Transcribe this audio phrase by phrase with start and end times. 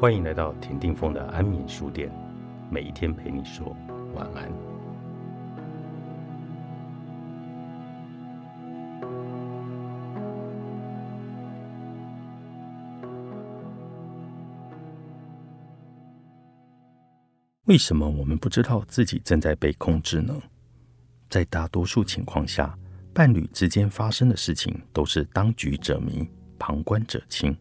[0.00, 2.10] 欢迎来到田定峰的安眠书店，
[2.70, 3.76] 每一天陪你说
[4.14, 4.50] 晚安。
[17.66, 20.34] 为什么我们不知道自己正在被控制呢？
[21.28, 22.74] 在大多数情况下，
[23.12, 26.26] 伴侣之间发生的事情都是当局者迷，
[26.58, 27.54] 旁观者清。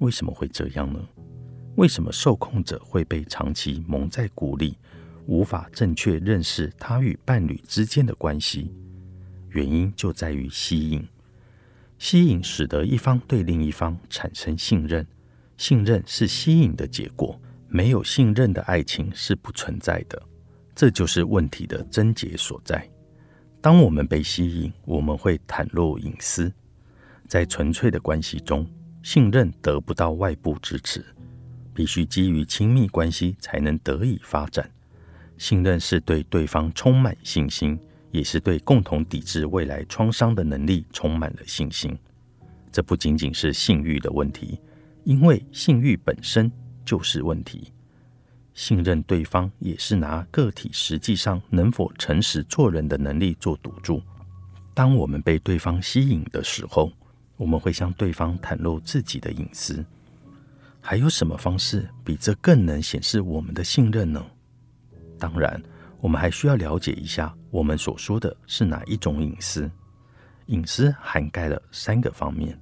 [0.00, 1.00] 为什么会这样呢？
[1.76, 4.78] 为什么受控者会被长期蒙在鼓里，
[5.26, 8.72] 无法正确认识他与伴侣之间的关系？
[9.50, 11.06] 原因就在于吸引。
[11.98, 15.06] 吸引使得一方对另一方产生信任，
[15.56, 17.40] 信任是吸引的结果。
[17.68, 20.22] 没有信任的爱情是不存在的，
[20.76, 22.88] 这就是问题的症结所在。
[23.60, 26.52] 当我们被吸引，我们会袒露隐私。
[27.26, 28.64] 在纯粹的关系中，
[29.02, 31.04] 信任得不到外部支持，
[31.74, 34.70] 必须基于亲密关系才能得以发展。
[35.36, 37.78] 信任是对对方充满信心，
[38.10, 41.98] 也是对共同抵制未来创伤的能力充满了信心。
[42.70, 44.58] 这不仅仅是性欲的问题，
[45.04, 46.50] 因为性欲本身。
[46.86, 47.72] 就是问题。
[48.52, 54.02] 信任对方也是拿个体实际上能否诚实做人的能力做赌注。
[54.74, 56.92] 当我们被对方吸引的时候，
[57.38, 59.82] 我们会向对方袒露自己的隐私。
[60.86, 64.22] 还有什么方式比这更能显示我们的信任呢？
[65.18, 65.58] 当然，
[65.98, 69.68] 我们还需要了解一下我们所说的是哪一种隐私。
[70.48, 72.60] 隐私涵盖了三个方面：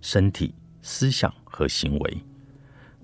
[0.00, 2.24] 身体、思想和行为。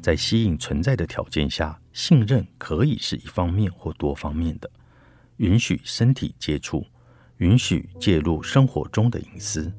[0.00, 4.70] 在吸引存在的条件下，信任可以是一方面或多方面的。
[5.36, 6.82] 允许身体接触，
[7.36, 9.70] 允许介入生活中的隐私，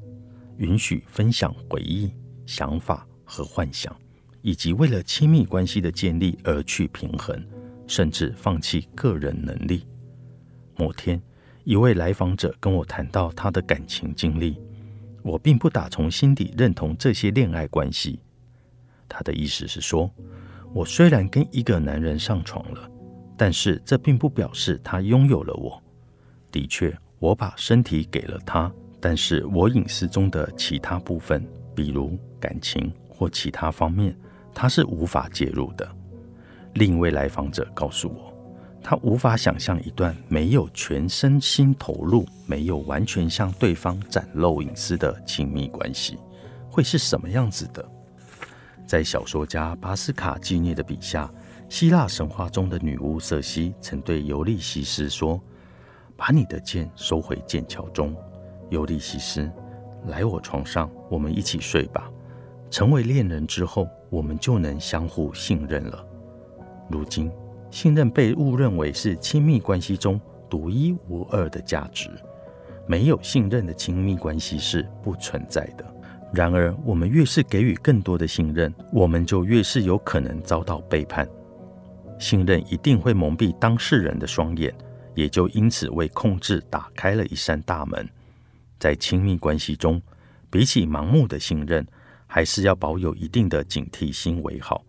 [0.58, 2.14] 允许分享回忆、
[2.45, 3.92] 想法和幻想，
[4.45, 7.36] 以及为了亲密关系的建立而去平衡，
[7.88, 9.88] 甚至放弃个人能力。
[10.78, 11.20] 某天，
[11.64, 14.55] 一位来访者跟我谈到他的感情经历，
[15.23, 18.20] 我并不打从心底认同这些恋爱关系。
[19.10, 20.11] 他的意思是说，
[20.76, 22.88] 我虽然跟一个男人上床了，
[23.36, 25.82] 但是这并不表示他拥有了我。
[26.52, 34.16] 的确，我把身体给了他，但是我隐私中的其他部分，比如感情或其他方面，
[34.55, 35.88] 他是无法介入的。
[36.73, 38.33] 另一位来访者告诉我，
[38.82, 46.17] 他无法想象一段没有全身心投入、没有完全向对方展露隐私的亲密关系
[46.70, 47.86] 会是什么样子的。
[48.88, 51.32] 在小说家巴斯卡基涅的笔下，
[51.67, 55.42] 希腊神话中的女巫瑟西曾对尤利西斯说
[56.16, 58.16] ：“把你的剑收回剑鞘中，
[58.70, 59.52] 尤利西斯，
[60.08, 62.11] 来我床上，我们一起睡吧。
[62.75, 66.05] 成为恋人之后，我们就能相互信任了。
[66.89, 67.31] 如今，
[67.71, 70.19] 信任被误认为是亲密关系中
[70.49, 72.09] 独一无二的价值，
[72.86, 75.86] 没有信任的亲密关系是不存在的。”
[76.36, 81.25] 然而，我们越是给予更多的信任，我们就越是有可能遭到背叛。
[82.19, 84.75] 信任一定会蒙蔽当事人的双眼，
[85.13, 88.05] 也就因此为控制打开了一扇大门。
[88.77, 90.02] 在亲密关系中，
[90.49, 91.87] 比起盲目的信任，
[92.36, 94.84] 还是要保有一定的警惕心为好。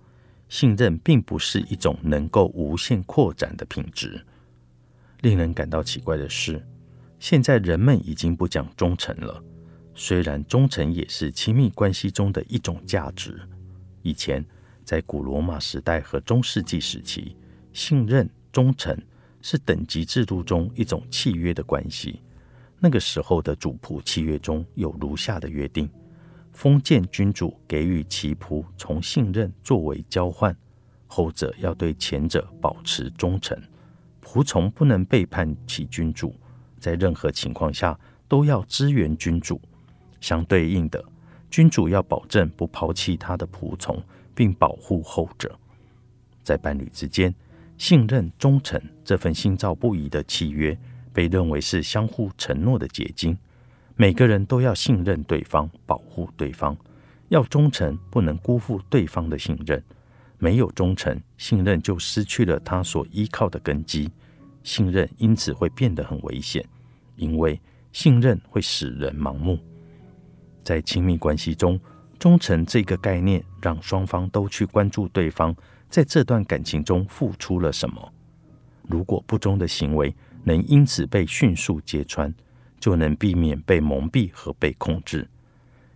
[0.48, 4.20] 信任并不是一种能够无限扩展的品质。
[5.20, 6.60] 令人感到奇怪的是，
[7.20, 9.40] 现在人们已经不讲忠诚了。
[9.94, 13.40] 虽然忠诚也是亲密关系中的一种价值，
[14.02, 14.44] 以前
[14.82, 17.36] 在古罗马时代和中世纪时期，
[17.72, 19.00] 信任、忠诚
[19.40, 22.20] 是等级制度中一种契约的关系。
[22.80, 25.88] 那个时候的主仆契约中有如下的约定：
[26.56, 30.56] 封建君主给予其仆从信任作为交换，
[31.06, 33.60] 后者要对前者保持忠诚，
[34.24, 36.34] 仆从不能背叛其君主，
[36.80, 37.96] 在任何情况下
[38.26, 39.60] 都要支援君主。
[40.18, 41.04] 相对应的，
[41.50, 44.02] 君主要保证不抛弃他的仆从，
[44.34, 45.54] 并保护后者。
[46.42, 47.34] 在伴侣之间，
[47.76, 50.76] 信任、忠诚这份心照不移的契约，
[51.12, 53.36] 被认为是相互承诺的结晶。
[53.98, 56.76] 每个人都要信任对方，保护对方，
[57.28, 59.82] 要忠诚，不能辜负对方的信任。
[60.38, 64.10] 没有忠诚，信任就失去了他所依靠的根基，
[64.62, 66.62] 信任因此会变得很危险，
[67.16, 67.58] 因为
[67.90, 69.58] 信任会使人盲目。
[70.62, 71.80] 在亲密关系中，
[72.18, 75.56] 忠诚这个概念让双方都去关注对方
[75.88, 78.12] 在这段感情中付出了什么。
[78.82, 80.14] 如果不忠的行为
[80.44, 82.32] 能因此被迅速揭穿，
[82.78, 85.28] 就能避免被蒙蔽和被控制。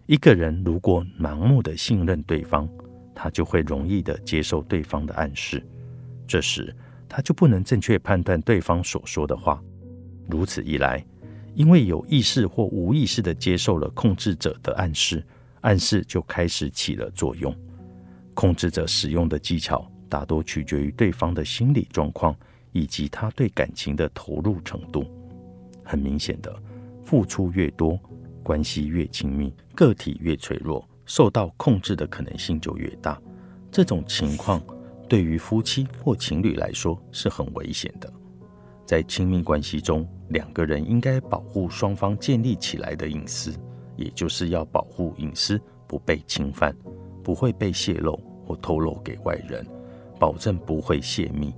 [0.06, 2.68] 一个人如果盲目的信任对方，
[3.14, 5.64] 他就会容易的接受对方的暗示，
[6.26, 6.74] 这时
[7.08, 9.62] 他就不能正确判断对方所说的话。
[10.28, 11.04] 如此一来，
[11.54, 15.24] 因为有意识或无意识的接受了控制者的暗示，
[15.60, 17.54] 暗示就开始起了作用。
[18.34, 22.34] 控制者使用的技巧大多取决于对方的心理状况
[22.72, 25.04] 以及他对感情的投入程度。
[25.84, 26.56] 很明显的，
[27.10, 27.98] 付出越多，
[28.40, 30.88] 关系越亲密，个体越脆弱。
[31.06, 33.20] 受到控制的可能性就越大，
[33.68, 34.62] 这种情况
[35.08, 38.08] 对于夫妻或情侣来说是很危险的。
[38.86, 43.52] 在亲密关系中，两个人应该保护双方建立起来的隐私，
[43.96, 46.72] 也就是要保护隐私不被侵犯，
[47.24, 49.66] 不会被泄露或透露给外人，
[50.16, 51.52] 保证不会泄密。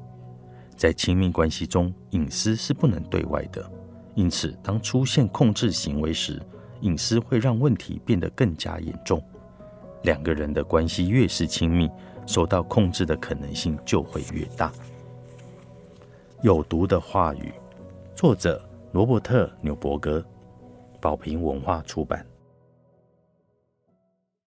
[0.78, 3.70] 在亲密关系中，隐私是不能对外的，
[4.14, 6.40] 因此当出现控制行为时，
[6.80, 9.22] 隐私会让问题变得更加严重。
[10.02, 11.88] 两个人的关系越是亲密，
[12.26, 14.72] 受到控制的可能性就会越大。
[16.42, 17.52] 有毒的话语，
[18.14, 20.24] 作者罗伯特·纽伯格，
[21.00, 22.26] 宝瓶文化出版。